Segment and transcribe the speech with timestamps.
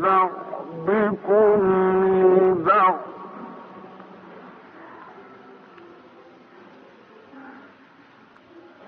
[0.00, 1.60] بعضكم
[2.38, 2.98] لبعض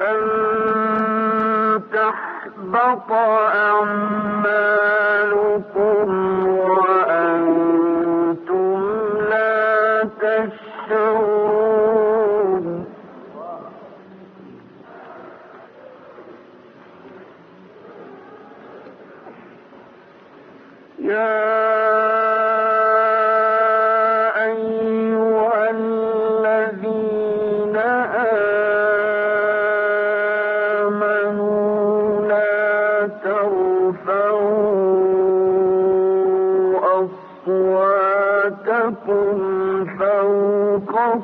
[0.00, 0.20] أن
[1.92, 3.12] تحبط
[3.70, 4.50] أعمالكم.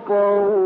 [0.08, 0.65] قوم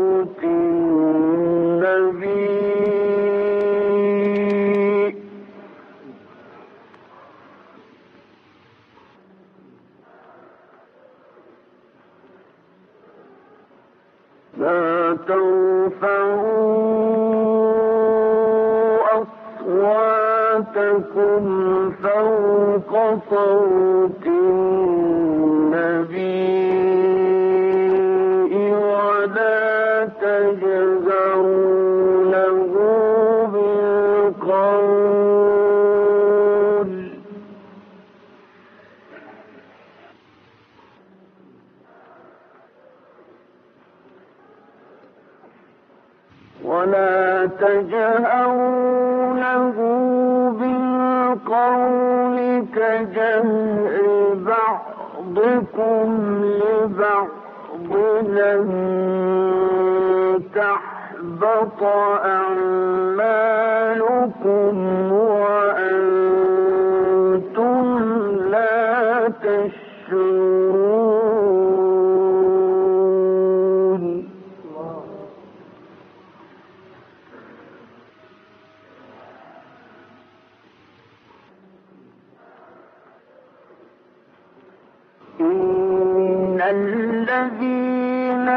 [85.41, 88.47] إن الذين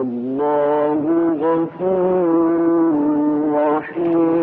[0.00, 1.02] والله
[1.42, 2.54] غفور
[3.54, 4.39] رحيم.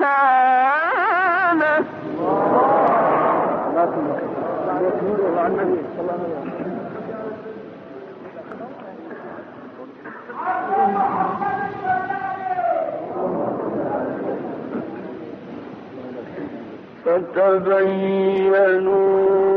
[0.00, 1.84] بجهالة
[18.24, 19.53] فتبينوا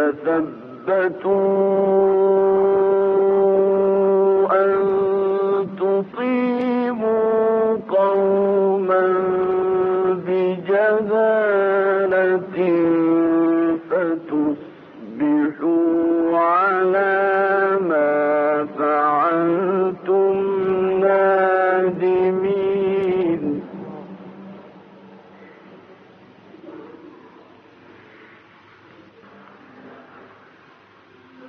[0.00, 1.69] فتثبتوا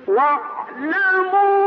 [0.08, 1.62] واعلموا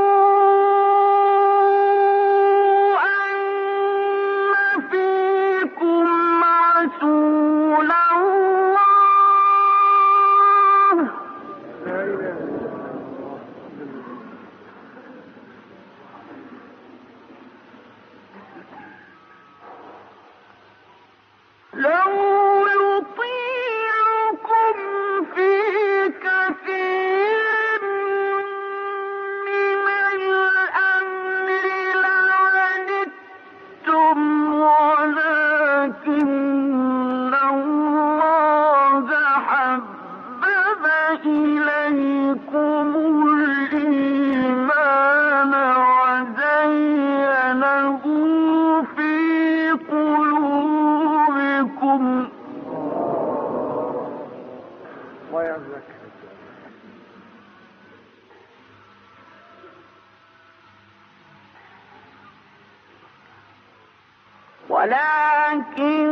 [64.69, 66.05] ولكن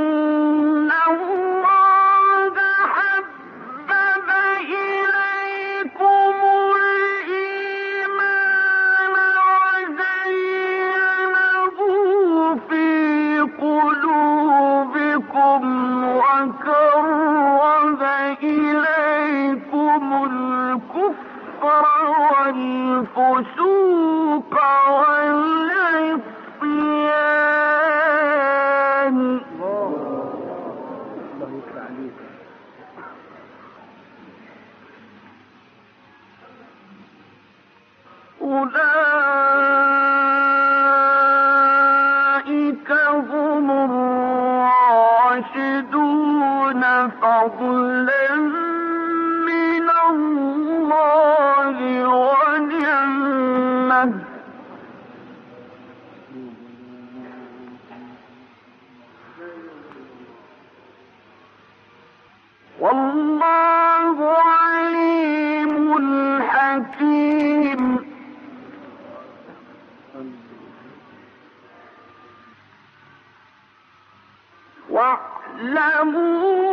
[75.64, 76.73] واعلموا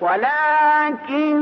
[0.00, 1.40] ولكن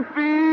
[0.00, 0.51] في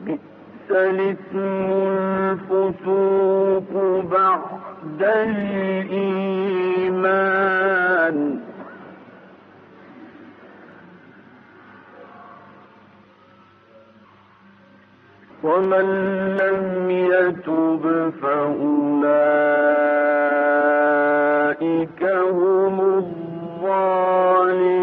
[0.01, 0.19] بئس
[0.71, 1.69] الاسم
[2.21, 3.71] الفسوق
[4.03, 6.13] بعد الإيمان.
[15.43, 15.85] ومن
[16.37, 19.13] لم يتب فأولئك
[22.31, 24.82] هم الظالمون.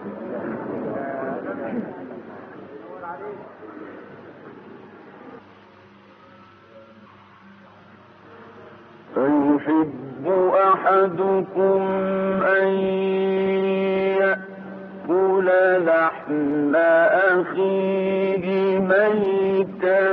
[17.41, 18.45] أخيه
[18.79, 20.07] ميتا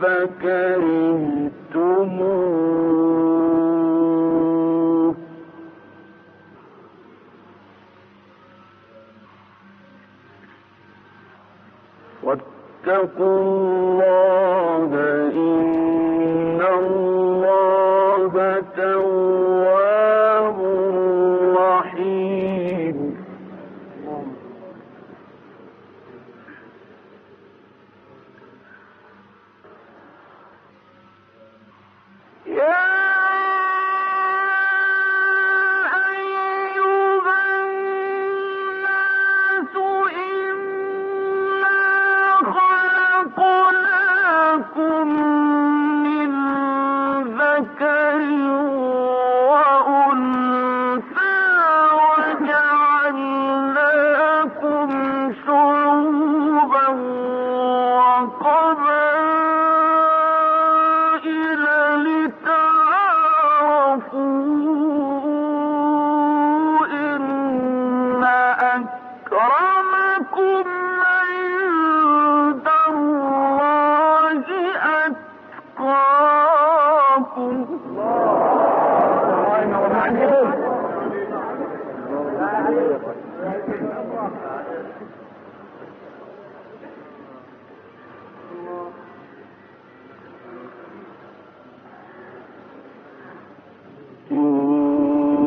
[0.00, 1.35] فكرهت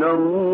[0.09, 0.48] الله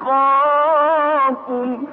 [0.00, 1.86] أتقاكم.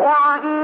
[0.00, 0.59] وإن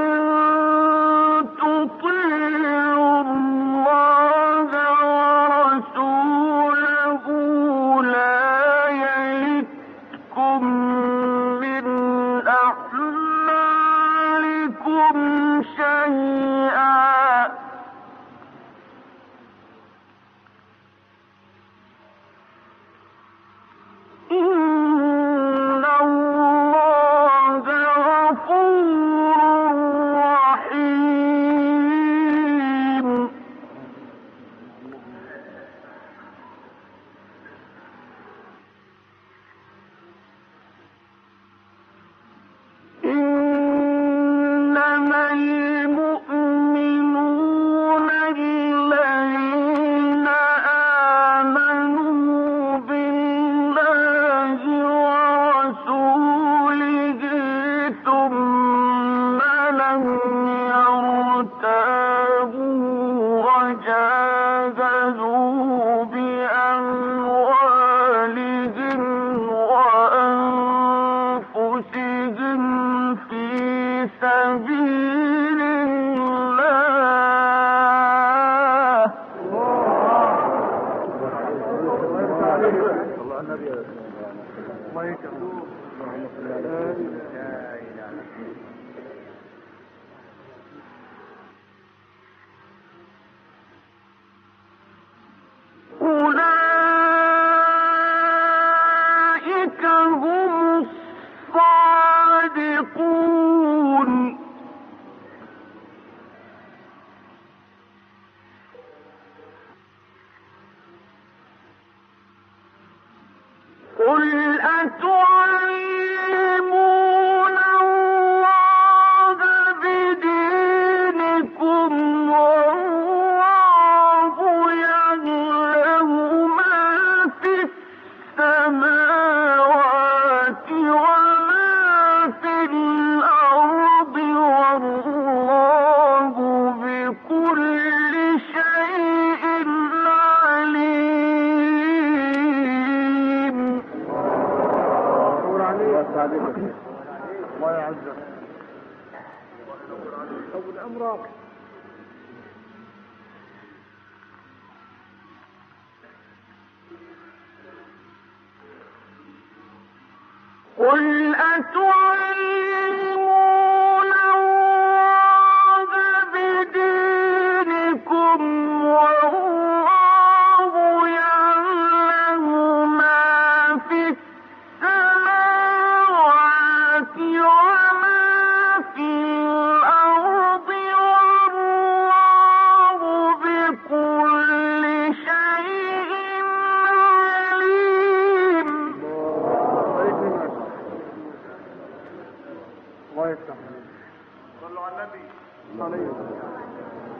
[195.75, 197.16] 他那有什么？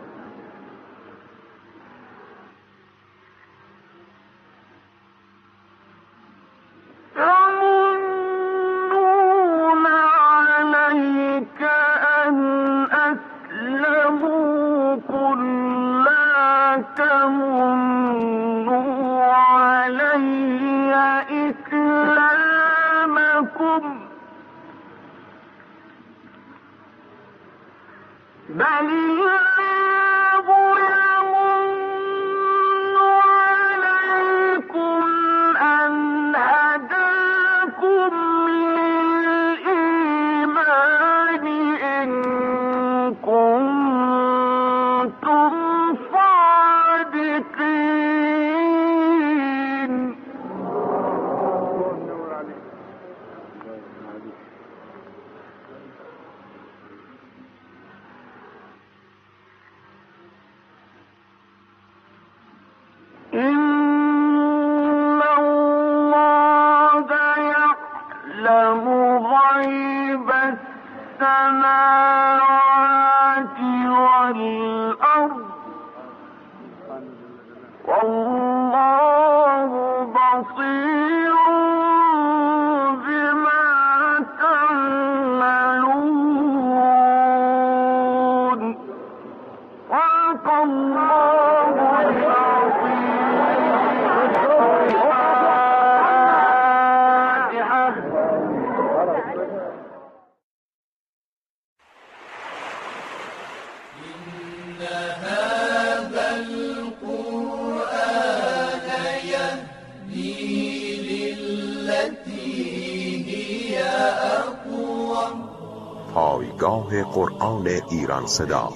[118.27, 118.76] صدا